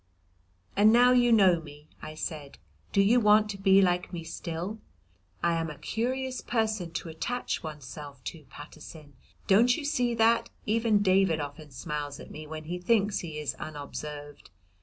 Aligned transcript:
"And 0.75 0.91
now 0.91 1.11
you 1.11 1.31
know 1.31 1.61
me," 1.61 1.87
I 2.01 2.15
said, 2.15 2.57
"do 2.91 3.03
you 3.03 3.19
want 3.19 3.51
to 3.51 3.57
be 3.59 3.83
like 3.83 4.11
me 4.11 4.23
still? 4.23 4.79
I 5.43 5.53
am 5.53 5.69
a 5.69 5.77
curious 5.77 6.41
person 6.41 6.89
to 6.93 7.09
attach 7.09 7.61
oneself 7.61 8.23
to, 8.23 8.45
Paterson; 8.45 9.13
don't 9.45 9.77
you 9.77 9.85
see 9.85 10.15
that 10.15 10.49
even 10.65 11.03
David 11.03 11.39
often 11.39 11.69
smiles 11.69 12.19
at 12.19 12.31
me 12.31 12.47
when 12.47 12.63
he 12.63 12.79
thinks 12.79 13.19
he 13.19 13.37
is 13.37 13.53
unobserved. 13.59 14.49